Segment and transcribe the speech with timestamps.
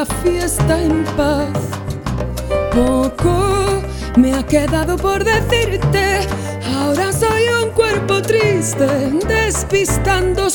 [0.00, 1.58] la fiesta en paz.
[2.72, 3.82] Poco
[4.16, 6.26] me ha quedado por decirte,
[6.74, 8.86] ahora soy un cuerpo triste,
[9.28, 10.48] despistando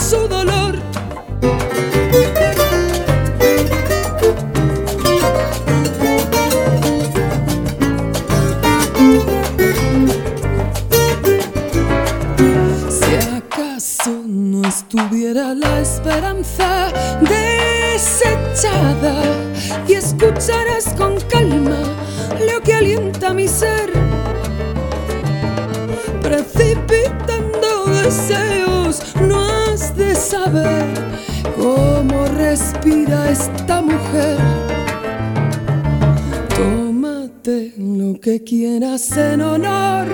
[36.55, 40.07] Tómate lo que quieras en honor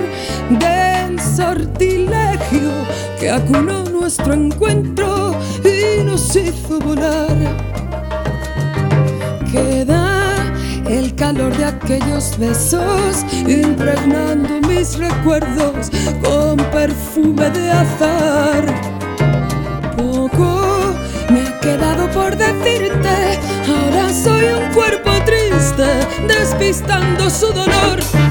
[0.49, 2.71] del sortilegio
[3.19, 7.37] que acunó nuestro encuentro y nos hizo volar.
[9.51, 10.51] Queda
[10.89, 15.91] el calor de aquellos besos impregnando mis recuerdos
[16.23, 18.65] con perfume de azar.
[19.95, 20.80] Poco
[21.61, 25.85] quedado por decirte, ahora soy un cuerpo triste,
[26.27, 28.30] despistando su dolor.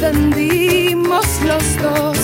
[0.00, 2.19] Nos encendimos los dos.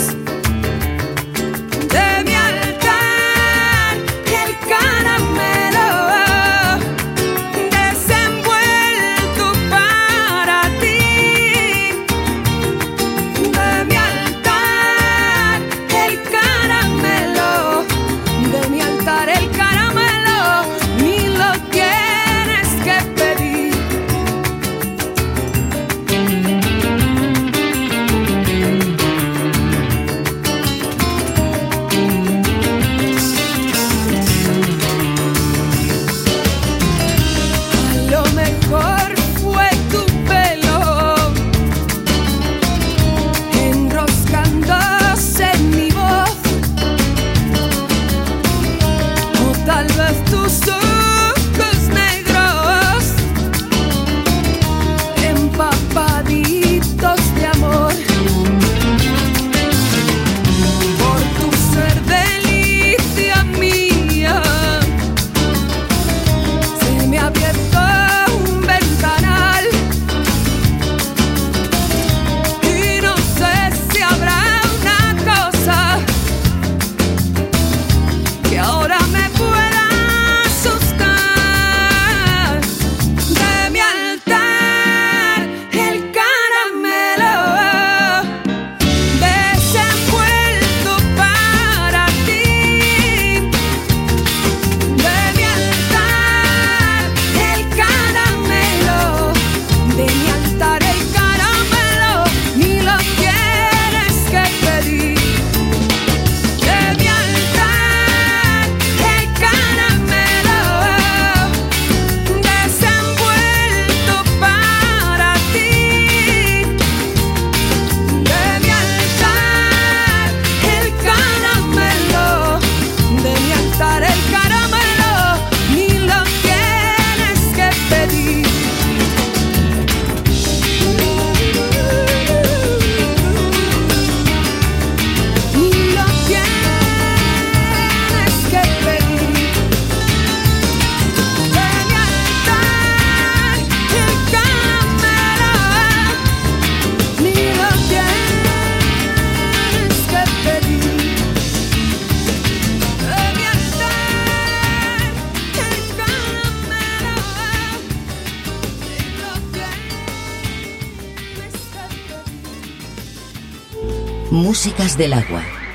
[164.96, 165.65] Del agua.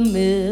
[0.00, 0.47] mưa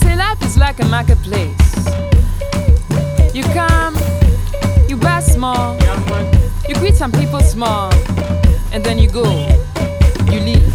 [0.00, 1.56] say life is like a marketplace.
[3.34, 3.96] You come,
[4.88, 5.76] you buy small,
[6.68, 7.92] you greet some people small,
[8.72, 9.24] and then you go,
[10.32, 10.74] you leave.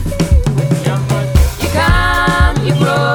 [1.61, 3.14] You come, you grow.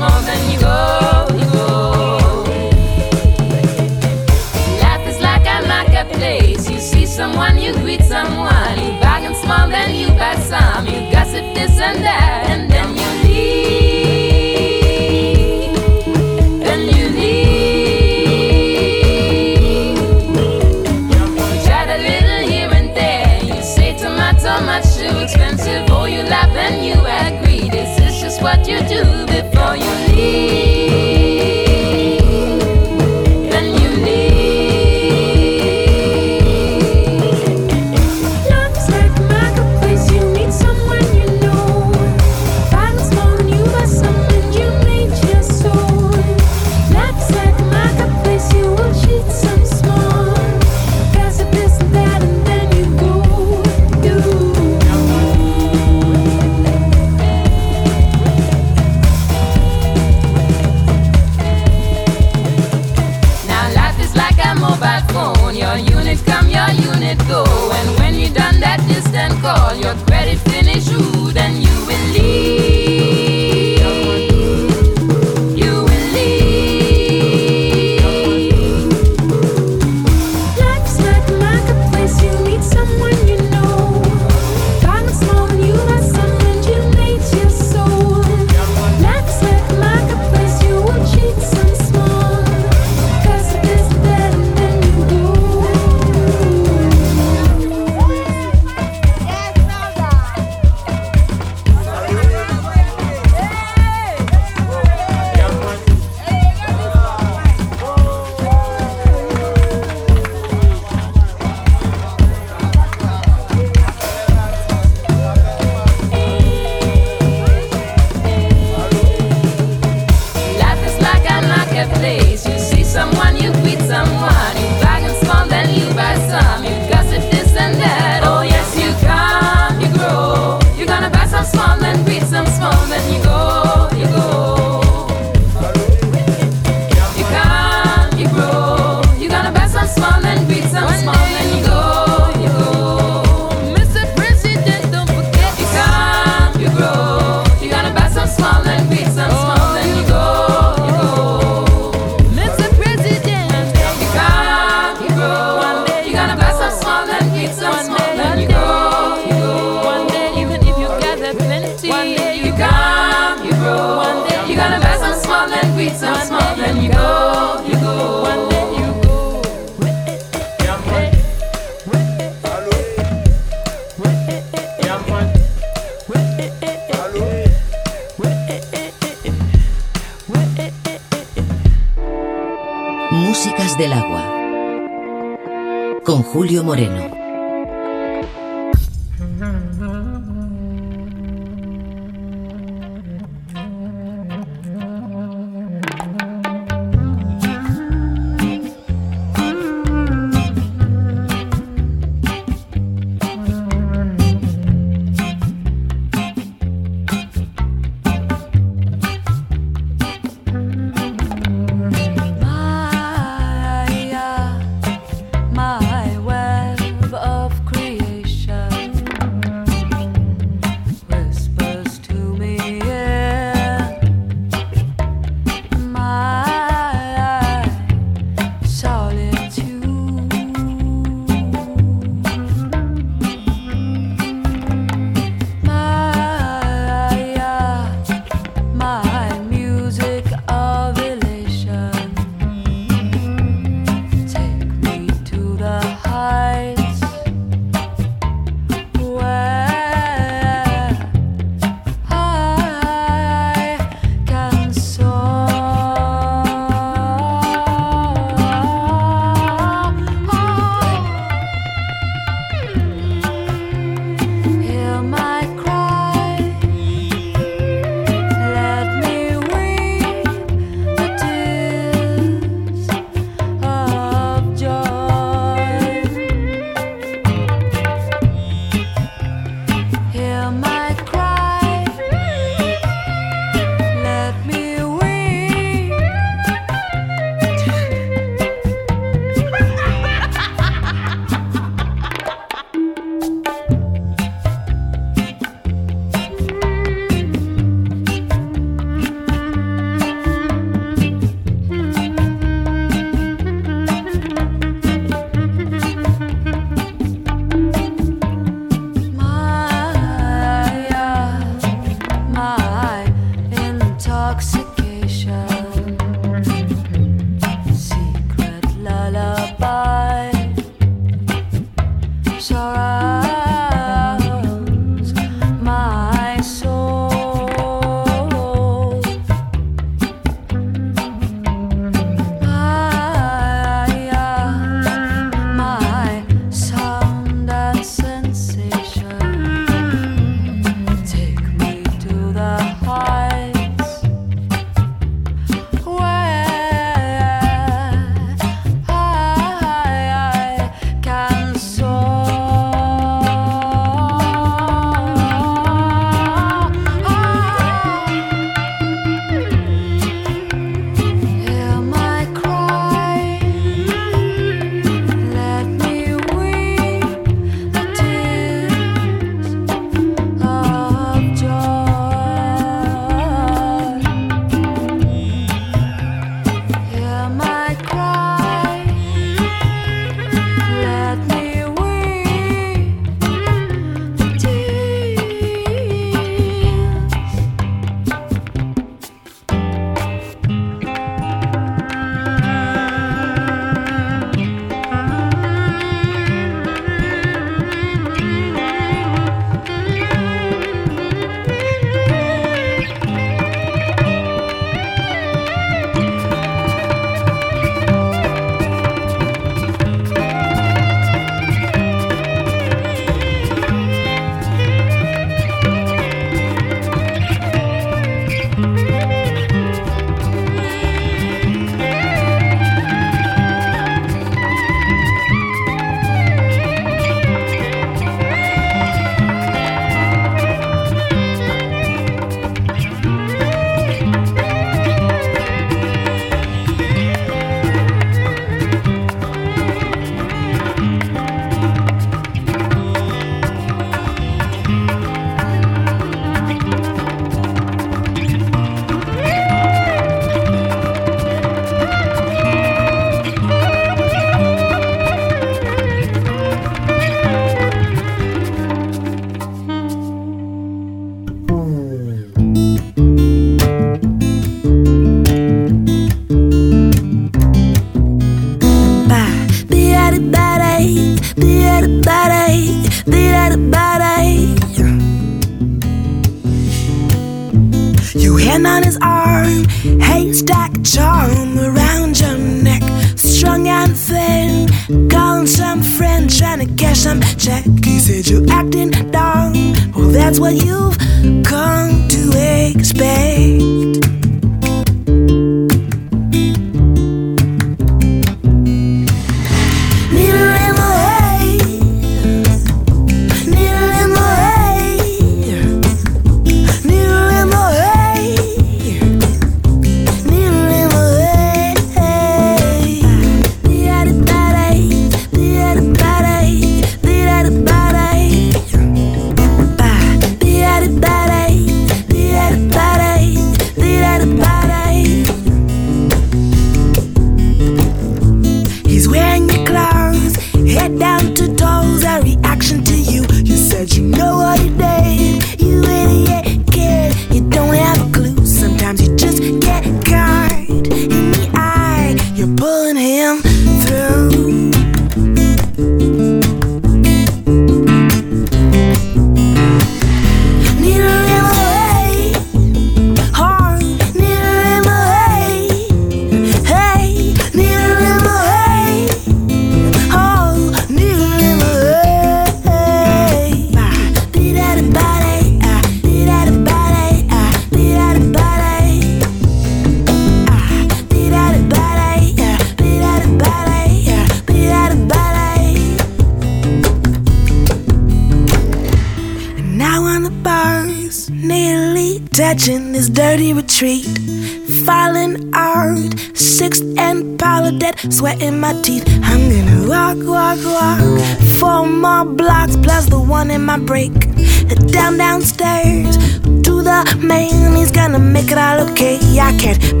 [599.71, 600.00] head.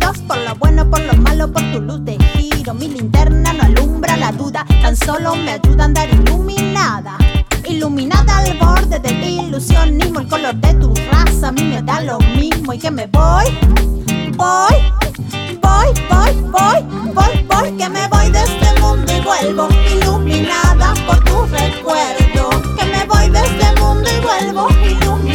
[0.00, 2.74] por lo bueno, por lo malo, por tu luz de giro.
[2.74, 7.16] Mi linterna no alumbra la duda, tan solo me ayuda a andar iluminada.
[7.68, 12.18] Iluminada al borde del ilusionismo, el color de tu raza a mí me da lo
[12.36, 13.44] mismo y que me voy,
[14.36, 14.74] voy,
[15.60, 16.82] voy, voy, voy,
[17.14, 22.84] voy, voy, que me voy de este mundo y vuelvo iluminada por tu recuerdo, que
[22.86, 25.33] me voy de este mundo y vuelvo iluminada.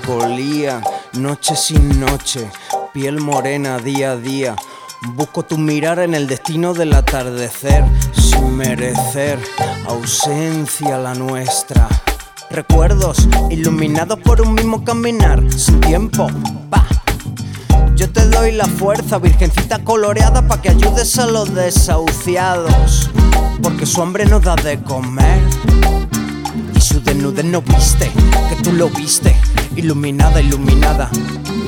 [0.00, 0.80] Melancolía,
[1.14, 2.50] noche sin noche,
[2.92, 4.56] piel morena día a día.
[5.14, 9.38] Busco tu mirar en el destino del atardecer, sin merecer
[9.86, 11.88] ausencia la nuestra.
[12.50, 16.26] Recuerdos iluminados por un mismo caminar, sin tiempo,
[16.68, 16.86] pa.
[17.94, 23.10] Yo te doy la fuerza, virgencita coloreada, pa' que ayudes a los desahuciados.
[23.62, 25.40] Porque su hambre no da de comer.
[26.74, 28.10] Y su desnudez no viste,
[28.48, 29.36] que tú lo viste.
[29.76, 31.08] Iluminada, iluminada,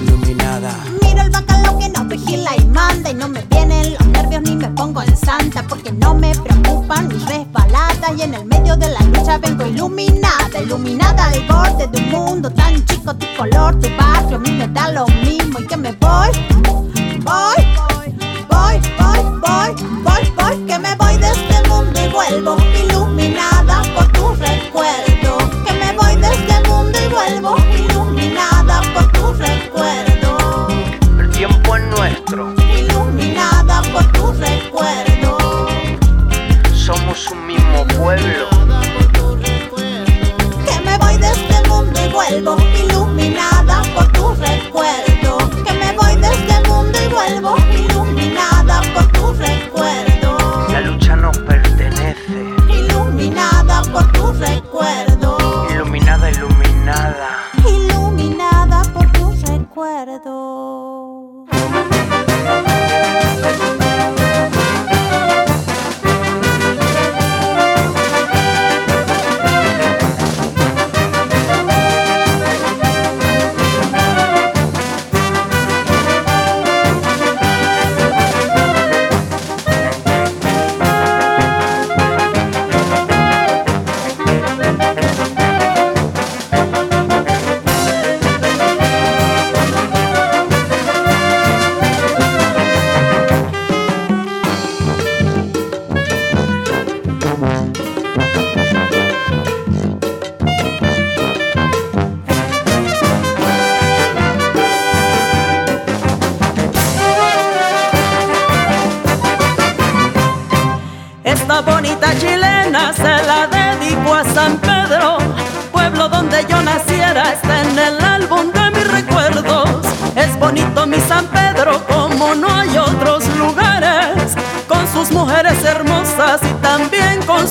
[0.02, 0.72] iluminada.
[1.02, 4.56] Miro el bacalao que nos vigila y manda y no me vienen los nervios ni
[4.56, 8.88] me pongo en santa porque no me preocupan mis resbaladas y en el medio de
[8.88, 13.88] la lucha vengo iluminada, iluminada al borde de un mundo tan chico, tu color, tu
[13.96, 14.71] barrio, a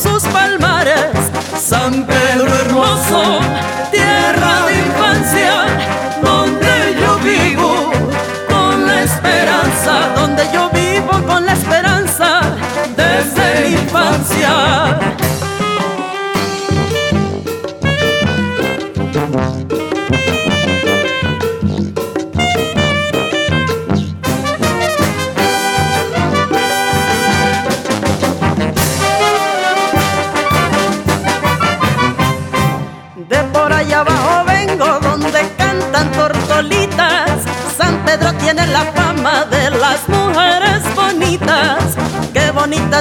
[0.01, 1.31] sus palmares.
[1.55, 3.39] San Pedro hermoso,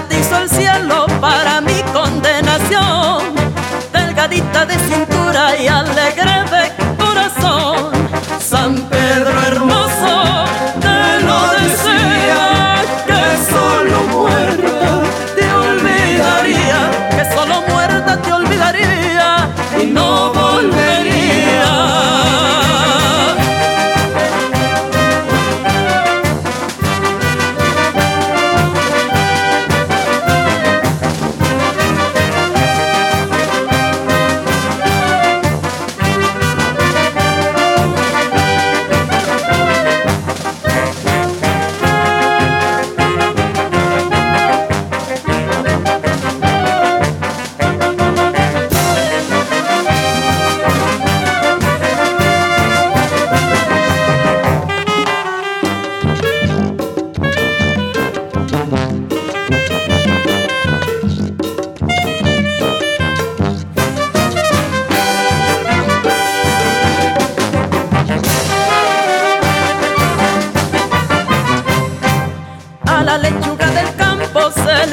[0.08, 1.09] te hizo el cielo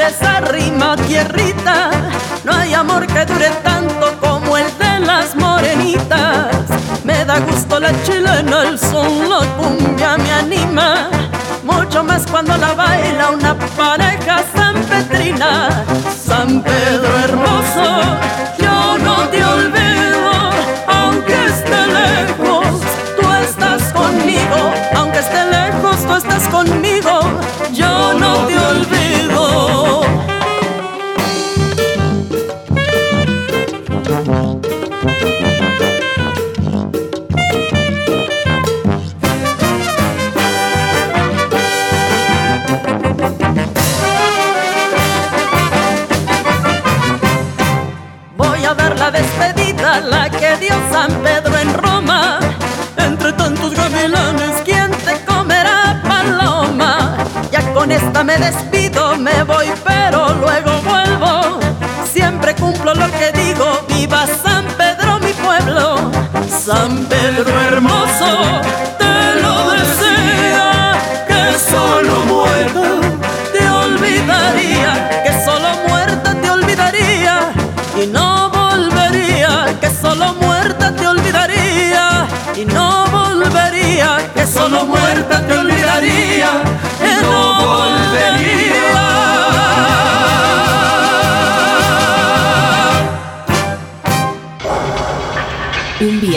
[0.07, 1.91] les arrima tierrita.
[2.43, 6.55] No hay amor que dure tanto como el de las morenitas.
[7.03, 11.09] Me da gusto la chilena, el son, la cumbia me anima.
[11.63, 15.83] Mucho más cuando la baila una pareja sanpetrina.
[16.25, 17.87] San Pedro hermoso,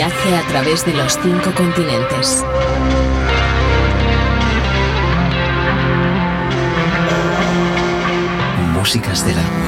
[0.01, 2.43] viaje a través de los cinco continentes.
[8.73, 9.60] Músicas del agua.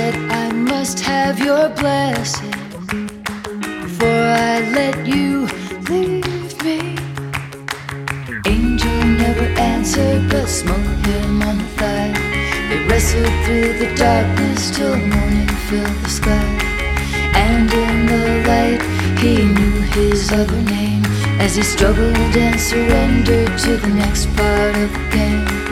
[0.00, 2.60] Said, I must have your blessing
[3.84, 5.28] before I let you
[5.90, 6.78] leave me.
[8.56, 12.12] Angel never answered but smote him on the thigh.
[12.68, 16.50] They wrestled through the darkness till morning filled the sky.
[17.46, 18.82] And in the light,
[19.22, 21.04] he knew his other name
[21.44, 25.69] as he struggled and surrendered to the next part of the game.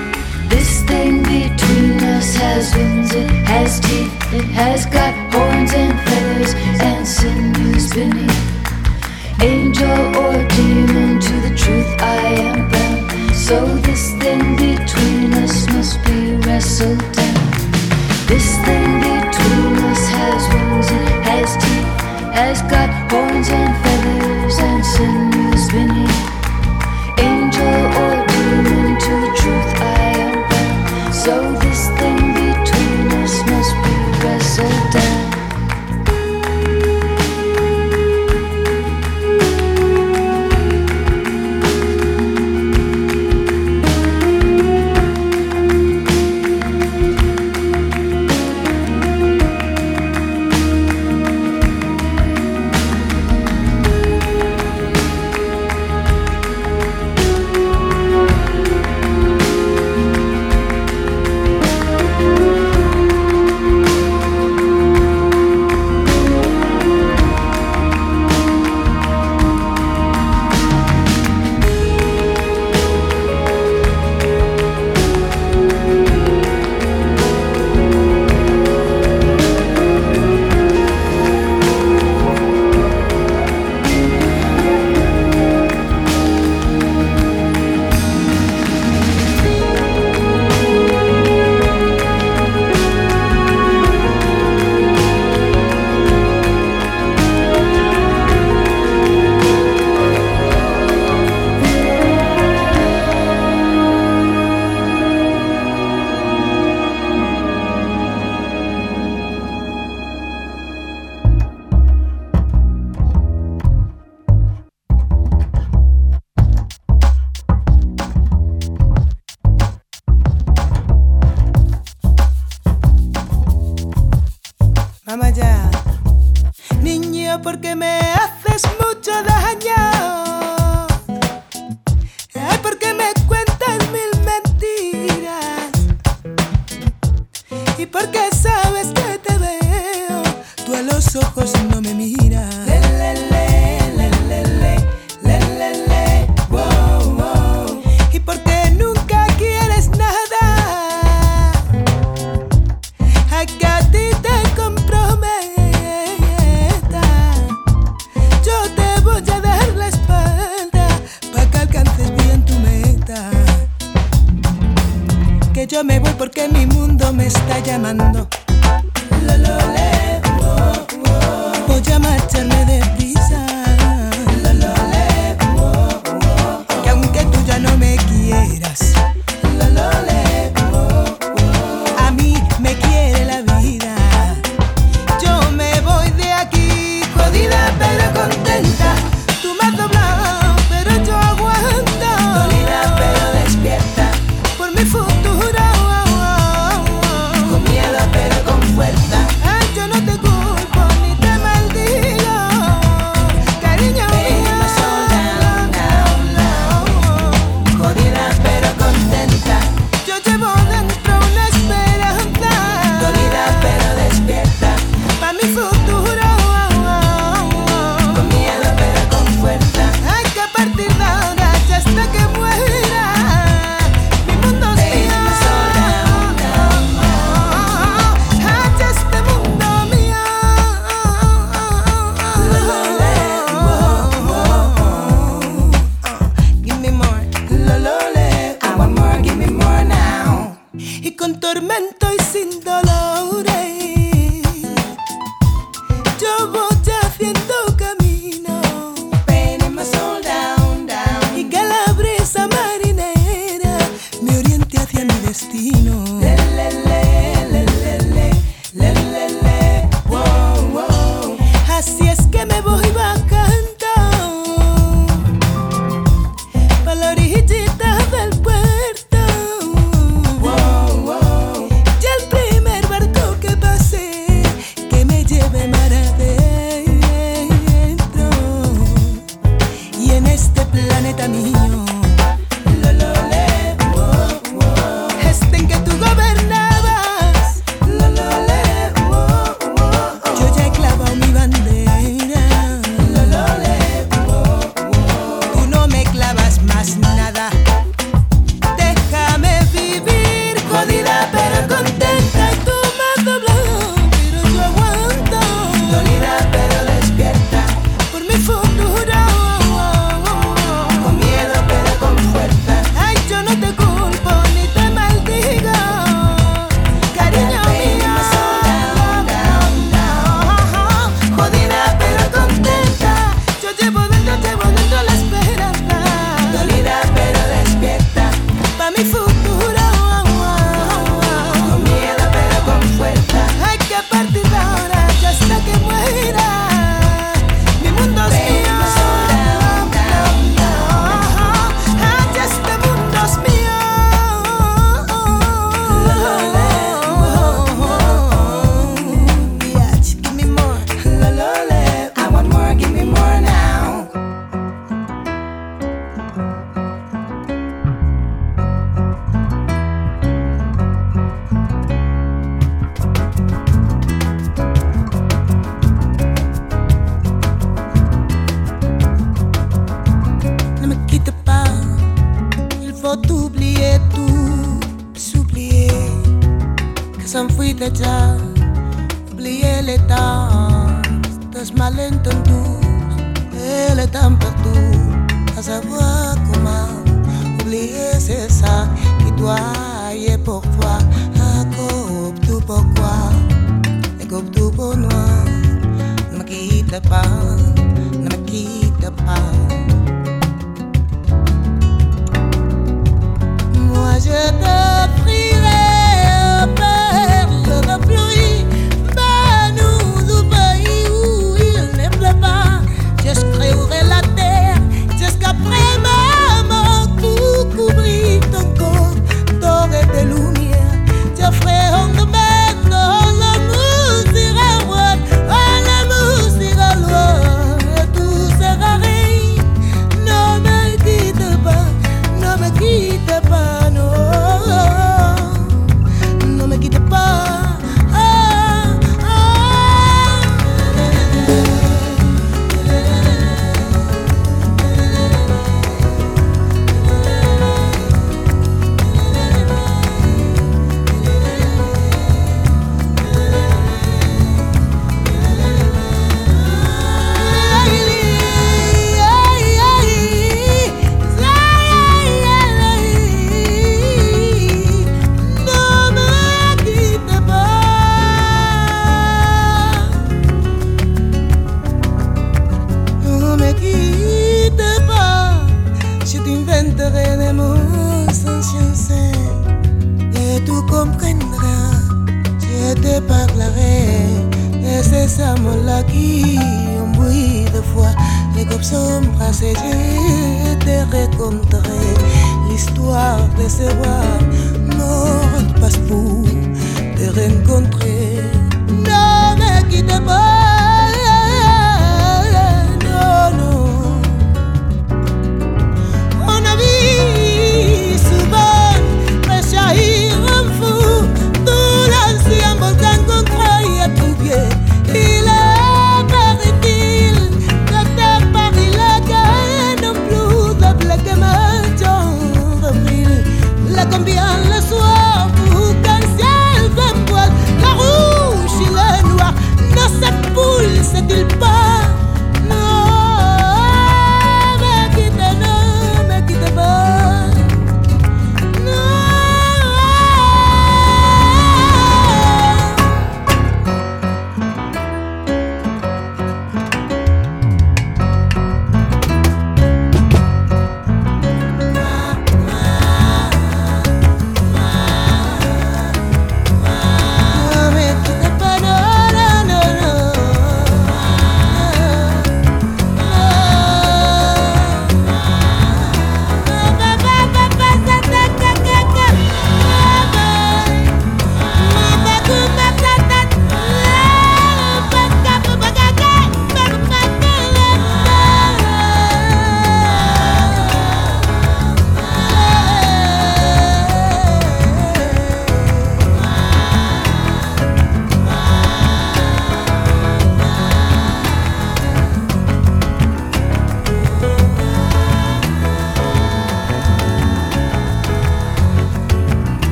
[2.18, 6.52] Us has wings, it has teeth, it has got horns and feathers
[6.82, 9.40] and sinews beneath.
[9.40, 13.36] Angel or demon, to the truth I am bound.
[13.36, 17.38] So this thing between us must be wrestled down.
[18.26, 21.90] This thing between us has wings, it has teeth,
[22.34, 26.24] has got horns and feathers and sinews beneath.
[27.30, 31.14] Angel or demon, to the truth I am bound.
[31.14, 31.57] So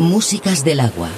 [0.00, 1.10] Músicas del agua.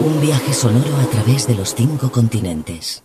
[0.00, 3.04] Un viaje sonoro a través de los cinco continentes.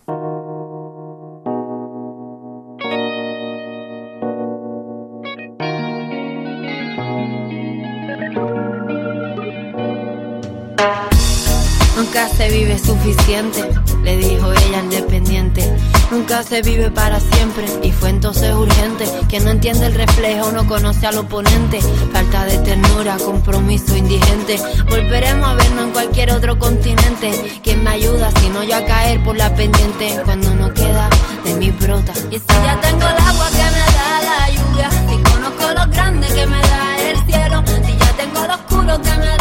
[11.96, 13.62] Nunca se vive suficiente,
[14.08, 15.62] le dijo ella al dependiente.
[16.10, 19.04] Nunca se vive para siempre y fue entonces urgente.
[19.28, 21.80] Quien no entiende el reflejo no conoce al oponente.
[22.12, 24.58] Falta de ternura, compromiso indigente.
[24.88, 27.60] Volveremos a vernos en cualquier otro continente.
[27.62, 30.18] ¿Quién me ayuda si no yo a caer por la pendiente?
[30.24, 31.10] Cuando no queda
[31.44, 32.14] de mi brota.
[32.30, 36.26] Y si ya tengo el agua que me da la lluvia, si conozco lo grande
[36.28, 39.37] que me da el cielo, si ya tengo lo oscuro que me da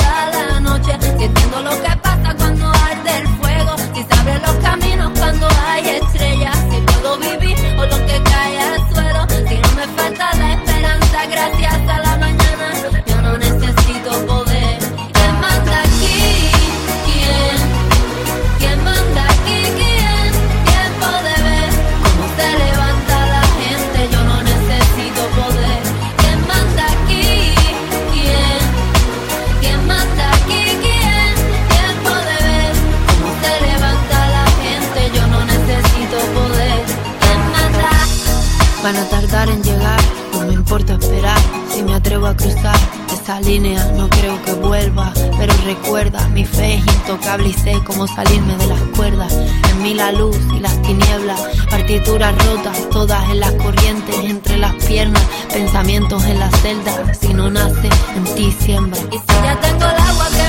[42.28, 42.76] A cruzar
[43.14, 45.14] esa línea, no creo que vuelva.
[45.38, 49.34] Pero recuerda, mi fe es intocable y sé cómo salirme de las cuerdas.
[49.72, 54.74] En mí la luz y las tinieblas, partituras rotas, todas en las corrientes, entre las
[54.84, 55.24] piernas,
[55.54, 57.14] pensamientos en la celda.
[57.14, 59.00] Si no nace, en ti siembra.
[59.00, 60.47] Si ya tengo el agua que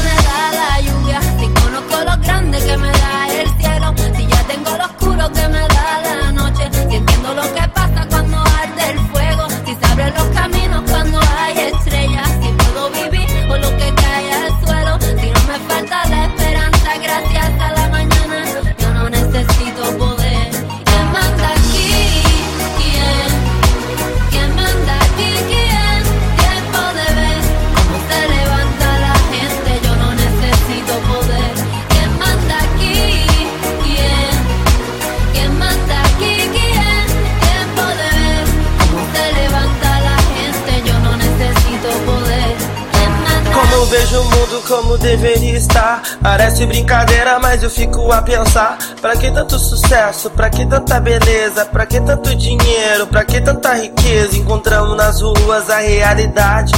[46.29, 48.77] Parece brincadeira, mas eu fico a pensar.
[49.01, 50.29] Pra que tanto sucesso?
[50.29, 51.65] Pra que tanta beleza?
[51.65, 53.07] Pra que tanto dinheiro?
[53.07, 54.37] Pra que tanta riqueza?
[54.37, 56.75] Encontramos nas ruas a realidade.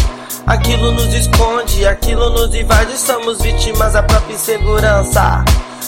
[0.46, 2.96] Aquilo nos esconde, aquilo nos invade.
[2.96, 5.44] Somos vítimas da própria insegurança.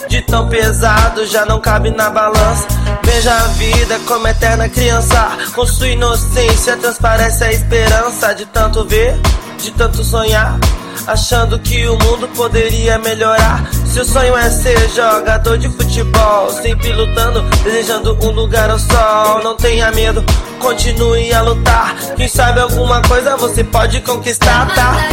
[0.08, 2.66] De tão pesado já não cabe na balança.
[3.04, 5.38] Veja a vida como eterna criança.
[5.54, 9.16] Com sua inocência transparece a esperança de tanto ver,
[9.58, 10.58] de tanto sonhar.
[11.07, 13.68] Achando que o mundo poderia melhorar.
[13.86, 16.50] Seu sonho é ser jogador de futebol.
[16.50, 19.42] Sempre lutando, desejando um lugar ao sol.
[19.42, 20.24] Não tenha medo,
[20.61, 21.94] continue a lutar.
[22.16, 25.09] Quem sabe alguma coisa você pode conquistar, tá?